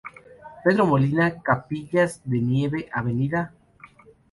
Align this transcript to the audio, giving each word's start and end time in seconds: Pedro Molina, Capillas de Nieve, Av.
Pedro 0.63 0.87
Molina, 0.87 1.43
Capillas 1.43 2.21
de 2.25 2.39
Nieve, 2.41 2.89
Av. 2.91 3.05